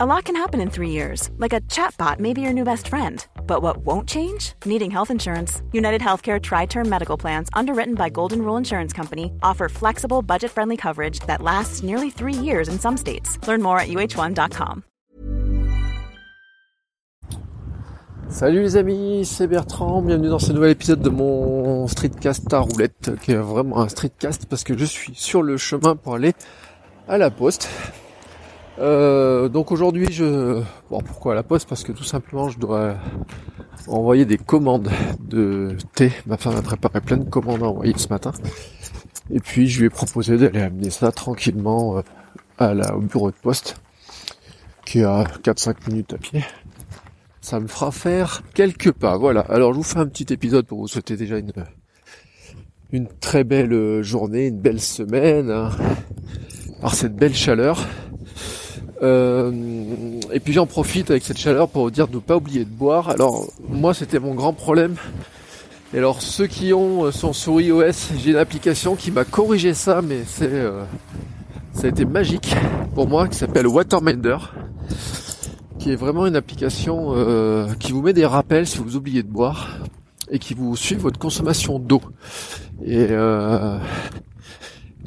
[0.00, 2.86] A lot can happen in three years, like a chatbot may be your new best
[2.86, 3.26] friend.
[3.48, 4.52] But what won't change?
[4.64, 5.60] Needing health insurance.
[5.72, 10.52] United Healthcare Tri Term Medical Plans, underwritten by Golden Rule Insurance Company, offer flexible, budget
[10.52, 13.44] friendly coverage that lasts nearly three years in some states.
[13.48, 14.84] Learn more at uh1.com.
[18.28, 23.10] Salut les amis, c'est Bertrand, bienvenue dans ce nouvel épisode de mon streetcast à roulette,
[23.20, 26.34] qui est vraiment un streetcast parce que je suis sur le chemin pour aller
[27.08, 27.68] à la poste.
[28.78, 30.62] Euh, donc aujourd'hui je...
[30.90, 31.68] Bon pourquoi la poste?
[31.68, 32.96] Parce que tout simplement je dois
[33.88, 36.12] envoyer des commandes de thé.
[36.26, 38.32] Ma femme a préparé plein de commandes à envoyer ce matin.
[39.30, 42.02] Et puis je lui ai proposé d'aller amener ça tranquillement euh,
[42.58, 43.76] à la, au bureau de poste,
[44.84, 46.44] qui est à 4-5 minutes à pied.
[47.40, 49.16] Ça me fera faire quelques pas.
[49.16, 49.40] Voilà.
[49.48, 51.52] Alors je vous fais un petit épisode pour vous souhaiter déjà une,
[52.92, 55.70] une très belle journée, une belle semaine, hein,
[56.80, 57.86] par cette belle chaleur.
[59.02, 59.52] Euh,
[60.32, 62.70] et puis j'en profite avec cette chaleur pour vous dire de ne pas oublier de
[62.70, 63.10] boire.
[63.10, 64.96] Alors moi c'était mon grand problème.
[65.94, 69.72] Et alors ceux qui ont euh, son sur iOS, j'ai une application qui m'a corrigé
[69.74, 70.84] ça, mais c'est euh,
[71.72, 72.54] ça a été magique
[72.94, 74.38] pour moi, qui s'appelle Watermender,
[75.78, 77.14] qui est vraiment une application
[77.78, 79.78] qui vous met des rappels si vous oubliez de boire
[80.28, 82.00] et qui vous suit votre consommation d'eau.
[82.84, 83.06] Et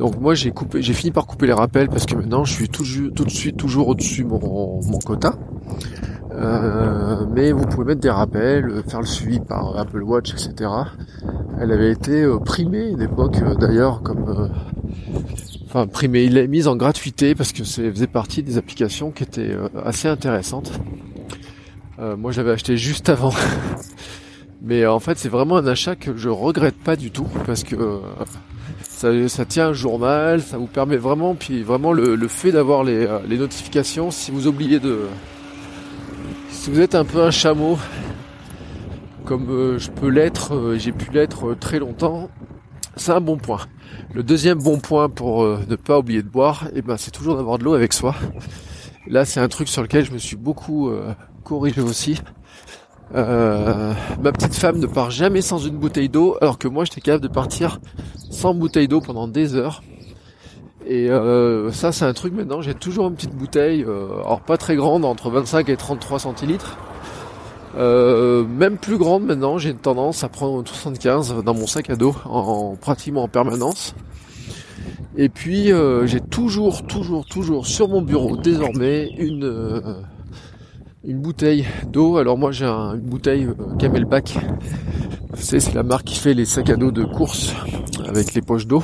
[0.01, 2.69] donc moi j'ai coupé, j'ai fini par couper les rappels parce que maintenant je suis
[2.69, 5.35] tout, de suite toujours au-dessus mon, mon quota.
[6.33, 10.71] Euh, mais vous pouvez mettre des rappels, faire le suivi par Apple Watch, etc.
[11.59, 14.49] Elle avait été euh, primée à l'époque euh, d'ailleurs comme
[15.67, 19.21] enfin primée, il l'a mise en gratuité parce que ça faisait partie des applications qui
[19.21, 19.55] étaient
[19.85, 20.71] assez intéressantes.
[22.17, 23.33] moi j'avais acheté juste avant.
[24.61, 28.01] mais en fait c'est vraiment un achat que je regrette pas du tout parce que
[29.27, 33.37] ça, tient un journal, ça vous permet vraiment, puis vraiment le, fait d'avoir euh, les,
[33.37, 35.07] notifications, si vous oubliez de...
[36.49, 37.79] Si vous êtes un peu un chameau,
[39.25, 42.29] comme euh, je peux l'être, euh, j'ai pu l'être très longtemps,
[42.95, 43.61] c'est un bon point.
[44.13, 47.57] Le deuxième bon point pour ne pas oublier de boire, eh ben, c'est toujours d'avoir
[47.57, 48.15] de l'eau avec soi.
[49.07, 50.91] Là, c'est un truc sur lequel je me suis beaucoup
[51.43, 52.21] corrigé aussi.
[53.13, 57.01] Euh, ma petite femme ne part jamais sans une bouteille d'eau, alors que moi j'étais
[57.01, 57.79] capable de partir
[58.29, 59.83] sans bouteille d'eau pendant des heures.
[60.87, 64.57] Et euh, ça c'est un truc maintenant, j'ai toujours une petite bouteille, euh, alors pas
[64.57, 66.77] très grande, entre 25 et 33 centilitres.
[67.75, 72.15] même plus grande maintenant, j'ai une tendance à prendre 75 dans mon sac à dos
[72.25, 73.93] en, pratiquement en permanence.
[75.17, 75.71] Et puis
[76.05, 80.01] j'ai toujours, toujours, toujours sur mon bureau désormais une
[81.03, 82.17] une bouteille d'eau.
[82.17, 84.37] Alors moi j'ai une bouteille euh, Camelback.
[85.35, 87.53] C'est la marque qui fait les sacs à dos de course
[88.07, 88.83] avec les poches d'eau.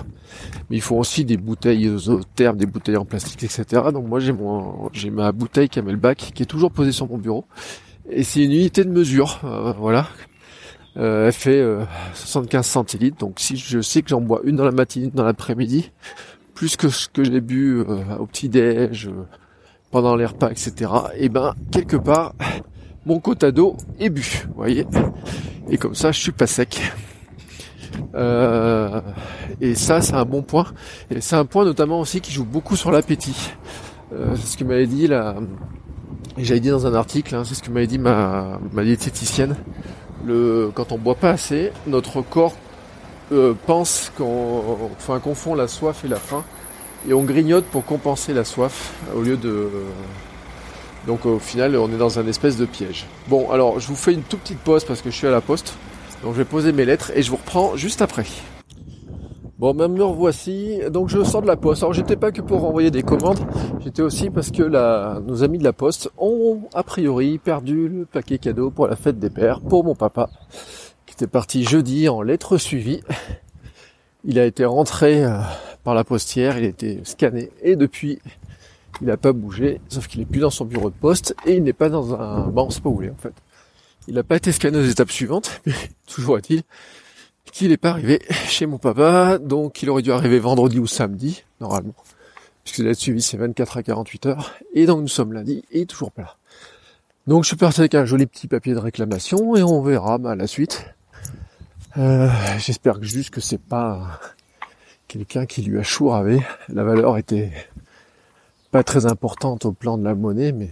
[0.69, 1.91] Mais il faut aussi des bouteilles
[2.35, 3.66] thermes, des bouteilles en plastique, etc.
[3.94, 7.45] Donc moi j'ai mon j'ai ma bouteille Camelback qui est toujours posée sur mon bureau.
[8.09, 10.07] Et c'est une unité de mesure, euh, voilà.
[10.95, 11.63] Euh, elle fait
[12.13, 13.17] 75 centilitres.
[13.17, 15.91] Donc si je sais que j'en bois une dans la matinée, dans l'après-midi,
[16.55, 19.09] plus que ce que j'ai bu au petit déj
[19.97, 20.91] pendant les repas, etc.
[21.18, 22.35] Et ben quelque part,
[23.08, 24.85] mon quota d'eau est bu, voyez.
[25.72, 26.80] Et comme ça, je suis pas sec.
[28.13, 29.02] Euh,
[29.59, 30.68] et ça, c'est un bon point.
[31.09, 33.53] Et c'est un point notamment aussi qui joue beaucoup sur l'appétit.
[34.13, 35.38] Euh, c'est ce que m'avait dit la,
[36.38, 39.56] j'avais dit dans un article, hein, c'est ce que m'avait dit ma, ma diététicienne.
[40.28, 42.53] Le, quand on boit pas assez, notre corps
[43.31, 46.44] euh, pense qu'on, enfin, confond la soif et la faim
[47.07, 49.69] et on grignote pour compenser la soif au lieu de
[51.06, 53.06] donc au final on est dans un espèce de piège.
[53.29, 55.41] Bon alors je vous fais une toute petite pause parce que je suis à la
[55.41, 55.75] poste.
[56.23, 58.25] Donc je vais poser mes lettres et je vous reprends juste après.
[59.57, 60.79] Bon même me revoici.
[60.91, 61.81] Donc je sors de la poste.
[61.81, 63.40] Alors j'étais pas que pour envoyer des commandes,
[63.79, 68.06] j'étais aussi parce que la, nos amis de la poste ont a priori perdu le
[68.06, 70.29] paquet cadeau pour la fête des pères pour mon papa
[71.06, 73.01] qui était parti jeudi en lettres suivies.
[74.25, 75.40] Il a été rentré euh,
[75.88, 78.20] par la postière, il a été scanné et depuis
[79.00, 81.64] il n'a pas bougé, sauf qu'il est plus dans son bureau de poste et il
[81.64, 82.47] n'est pas dans un...
[82.47, 83.32] Bon, c'est pas où en fait.
[84.09, 85.72] Il n'a pas été scanné aux étapes suivantes, mais
[86.06, 86.64] toujours est-il
[87.53, 88.20] qu'il n'est pas arrivé
[88.50, 91.96] chez mon papa, donc il aurait dû arriver vendredi ou samedi, normalement.
[92.66, 96.11] Puisque la suivi c'est 24 à 48 heures, et donc nous sommes lundi, et toujours
[96.11, 96.35] pas là.
[97.28, 100.35] Donc je suis parti avec un joli petit papier de réclamation, et on verra bah,
[100.35, 100.85] la suite.
[101.96, 102.28] Euh,
[102.58, 104.20] j'espère juste que c'est pas
[105.08, 106.42] quelqu'un qui lui a chouravé.
[106.70, 107.52] La valeur était
[108.72, 110.70] pas très importante au plan de la monnaie, mais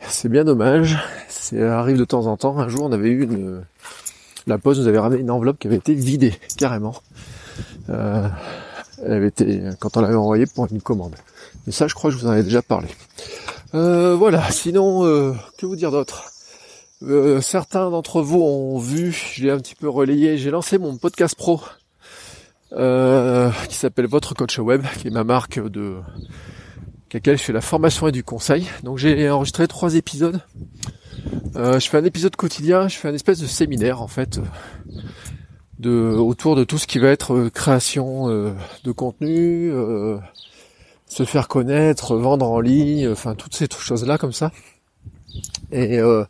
[0.00, 0.98] c'est bien dommage.
[1.28, 2.58] Ça arrive de temps en temps.
[2.58, 3.64] Un jour, on avait eu une,
[4.46, 6.94] la poste nous avait ramené une enveloppe qui avait été vidée carrément.
[7.90, 8.28] Euh,
[9.04, 11.14] elle avait été quand on l'avait envoyée pour une commande.
[11.66, 12.88] Mais ça, je crois que je vous en avais déjà parlé.
[13.74, 16.28] Euh, voilà, sinon, euh, que vous dire d'autre?
[17.40, 21.34] Certains d'entre vous ont vu, je l'ai un petit peu relayé, j'ai lancé mon podcast
[21.34, 21.60] pro
[22.74, 25.96] qui s'appelle Votre Coach Web, qui est ma marque de
[27.12, 28.66] laquelle je fais la formation et du conseil.
[28.82, 30.40] Donc j'ai enregistré trois épisodes.
[31.54, 34.40] je fais un épisode quotidien, je fais un espèce de séminaire en fait
[35.78, 39.72] de autour de tout ce qui va être création de contenu,
[41.06, 44.50] se faire connaître, vendre en ligne, enfin toutes ces choses-là comme ça.
[45.70, 46.24] Et euh,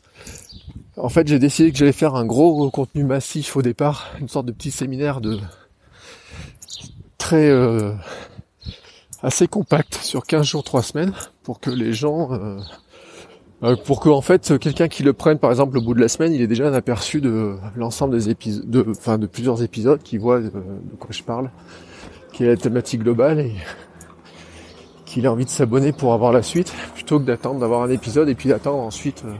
[0.96, 4.46] en fait, j'ai décidé que j'allais faire un gros contenu massif au départ, une sorte
[4.46, 5.38] de petit séminaire de
[7.36, 7.92] euh,
[9.22, 11.12] assez compact sur 15 jours, 3 semaines,
[11.42, 15.78] pour que les gens euh, pour que en fait quelqu'un qui le prenne par exemple
[15.78, 18.84] au bout de la semaine, il ait déjà un aperçu de l'ensemble des épisodes, de,
[18.90, 20.50] enfin de plusieurs épisodes, qui voit de
[20.98, 21.50] quoi je parle,
[22.32, 23.54] qui est la thématique globale et
[25.06, 28.28] qu'il a envie de s'abonner pour avoir la suite, plutôt que d'attendre d'avoir un épisode
[28.28, 29.32] et puis d'attendre ensuite euh,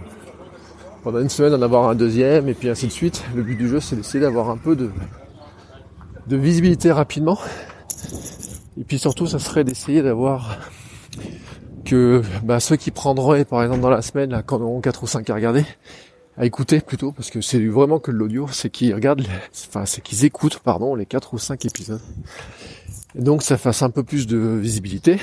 [1.03, 3.25] pendant une semaine d'en avoir un deuxième et puis ainsi de suite.
[3.35, 4.91] Le but du jeu c'est d'essayer d'avoir un peu de,
[6.29, 7.39] de visibilité rapidement.
[8.79, 10.59] Et puis surtout ça serait d'essayer d'avoir
[11.85, 15.03] que bah, ceux qui prendraient par exemple dans la semaine, là, quand on auront 4
[15.03, 15.65] ou 5 à regarder,
[16.37, 19.23] à écouter plutôt, parce que c'est vraiment que l'audio, c'est qu'ils regardent,
[19.69, 22.01] enfin c'est qu'ils écoutent, pardon, les 4 ou 5 épisodes.
[23.15, 25.19] Et donc ça fasse un peu plus de visibilité.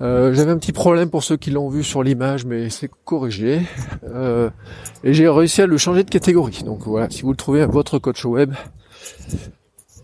[0.00, 3.62] Euh, j'avais un petit problème pour ceux qui l'ont vu sur l'image, mais c'est corrigé.
[4.04, 4.50] Euh,
[5.02, 6.62] et j'ai réussi à le changer de catégorie.
[6.64, 8.52] Donc voilà, si vous le trouvez à votre coach web,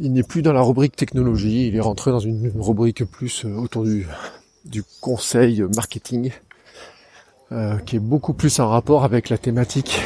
[0.00, 3.54] il n'est plus dans la rubrique technologie, il est rentré dans une rubrique plus euh,
[3.54, 6.32] autour du, conseil marketing,
[7.84, 10.00] qui est beaucoup plus en rapport avec la thématique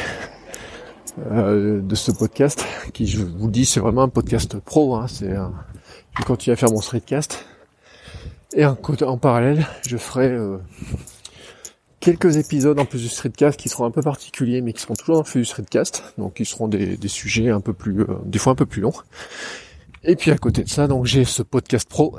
[1.17, 4.95] de ce podcast, qui je vous le dis, c'est vraiment un podcast pro.
[4.95, 5.53] Hein, c'est un,
[6.19, 7.45] je continue à faire mon streetcast.
[8.55, 10.57] Et en, en parallèle, je ferai euh,
[11.99, 15.17] quelques épisodes en plus du streetcast qui seront un peu particuliers, mais qui seront toujours
[15.17, 16.03] le flux du streetcast.
[16.17, 18.93] Donc qui seront des, sujets un peu plus, euh, des fois un peu plus longs.
[20.07, 22.15] Et puis à côté de ça, donc j'ai ce podcast pro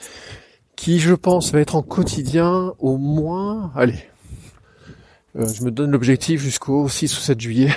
[0.76, 3.98] qui, je pense, va être en quotidien au moins, allez,
[5.36, 7.74] euh, je me donne l'objectif jusqu'au 6 ou 7 juillet.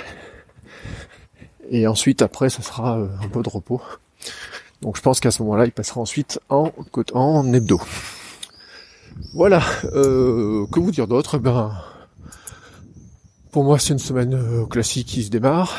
[1.68, 3.82] Et ensuite, après, ça sera un peu de repos.
[4.82, 6.70] Donc je pense qu'à ce moment-là, il passera ensuite en,
[7.14, 7.80] en hebdo.
[9.32, 9.62] Voilà,
[9.94, 11.38] euh, que vous dire d'autre?
[11.38, 11.72] Ben,
[13.50, 15.76] pour moi, c'est une semaine euh, classique qui se démarre.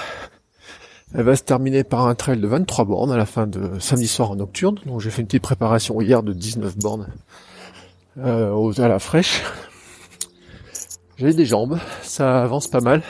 [1.14, 4.08] Elle va se terminer par un trail de 23 bornes à la fin de samedi
[4.08, 4.80] soir en nocturne.
[4.86, 7.08] Donc j'ai fait une petite préparation hier de 19 bornes
[8.18, 9.44] euh, à la fraîche.
[11.18, 13.02] J'ai des jambes, ça avance pas mal.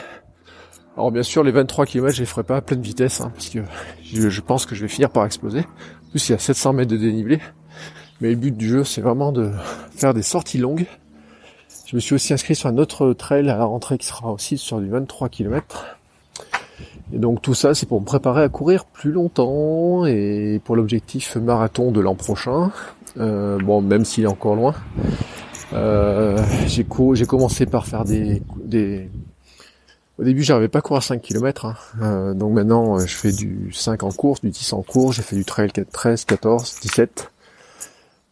[0.96, 3.50] Alors bien sûr, les 23 km, je les ferai pas à pleine vitesse, hein, parce
[3.52, 5.60] je, pense que je vais finir par exploser.
[5.60, 7.40] En plus, il y a 700 mètres de dénivelé.
[8.20, 9.50] Mais le but du jeu, c'est vraiment de
[9.90, 10.86] faire des sorties longues.
[11.86, 14.56] Je me suis aussi inscrit sur un autre trail à la rentrée qui sera aussi
[14.56, 15.95] sur du 23 km.
[17.12, 21.36] Et donc tout ça, c'est pour me préparer à courir plus longtemps et pour l'objectif
[21.36, 22.70] marathon de l'an prochain.
[23.18, 24.74] Euh, bon, même s'il est encore loin.
[25.72, 29.08] Euh, j'ai commencé par faire des, des
[30.18, 31.74] au début, j'arrivais pas à courir 5 km, hein.
[32.00, 35.36] euh, donc maintenant je fais du 5 en course, du 10 en course, j'ai fait
[35.36, 37.30] du trail 13, 14, 17.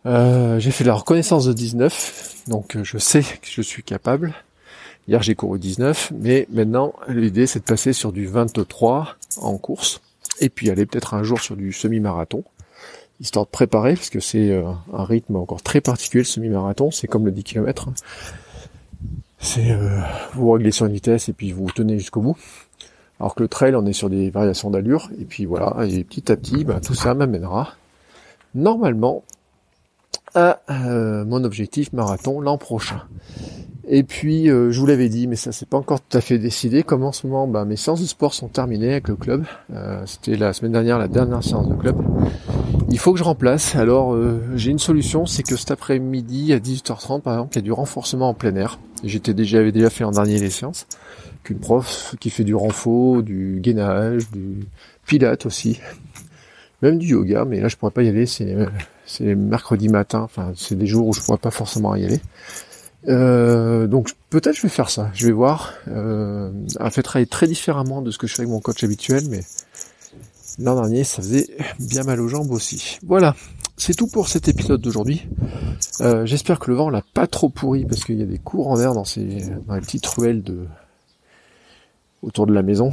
[0.06, 4.32] Euh, j'ai fait la reconnaissance de 19, donc euh, je sais que je suis capable.
[5.06, 10.00] Hier j'ai couru 19, mais maintenant l'idée c'est de passer sur du 23 en course,
[10.40, 12.44] et puis aller peut-être un jour sur du semi-marathon,
[13.20, 14.62] histoire de préparer, parce que c'est
[14.92, 17.90] un rythme encore très particulier le semi-marathon, c'est comme le 10 km
[19.44, 20.00] c'est euh,
[20.32, 22.36] vous réglez sur une vitesse et puis vous tenez jusqu'au bout.
[23.20, 26.32] Alors que le trail, on est sur des variations d'allure, et puis voilà, et petit
[26.32, 27.74] à petit, bah, tout ça m'amènera
[28.54, 29.22] normalement
[30.34, 33.02] à euh, mon objectif marathon l'an prochain.
[33.86, 36.38] Et puis, euh, je vous l'avais dit, mais ça c'est pas encore tout à fait
[36.38, 39.44] décidé, comme en ce moment, bah, mes séances de sport sont terminées avec le club.
[40.06, 41.96] C'était la semaine dernière la dernière séance de club.
[42.90, 43.76] Il faut que je remplace.
[43.76, 44.16] Alors
[44.54, 47.72] j'ai une solution, c'est que cet après-midi à 18h30 par exemple, il y a du
[47.72, 48.78] renforcement en plein air.
[49.02, 50.86] J'étais déjà, j'avais déjà fait en dernier les séances.
[51.42, 54.66] Qu'une prof qui fait du renfort, du gainage, du
[55.06, 55.80] pilate aussi.
[56.82, 58.56] Même du yoga, mais là je pourrais pas y aller, c'est,
[59.06, 62.20] c'est mercredi matin, enfin c'est des jours où je pourrais pas forcément y aller.
[63.08, 65.72] Euh, donc peut-être je vais faire ça, je vais voir.
[65.88, 69.24] Euh, elle fait travailler très différemment de ce que je fais avec mon coach habituel,
[69.28, 69.40] mais
[70.58, 72.98] l'an dernier ça faisait bien mal aux jambes aussi.
[73.06, 73.34] Voilà,
[73.76, 75.26] c'est tout pour cet épisode d'aujourd'hui.
[76.00, 78.78] Euh, j'espère que le vent l'a pas trop pourri parce qu'il y a des courants
[78.78, 80.66] d'air dans ces dans les petites ruelles de
[82.24, 82.90] autour de la maison.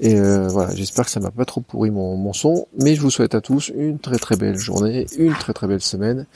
[0.00, 2.66] Et euh, voilà, j'espère que ça m'a pas trop pourri mon, mon son.
[2.78, 5.82] Mais je vous souhaite à tous une très très belle journée, une très très belle
[5.82, 6.26] semaine.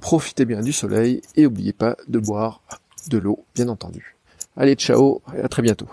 [0.00, 2.62] Profitez bien du soleil et n'oubliez pas de boire
[3.08, 4.16] de l'eau, bien entendu.
[4.56, 5.88] Allez, ciao et à très bientôt.